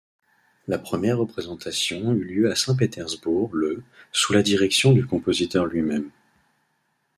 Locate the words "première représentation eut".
0.79-2.23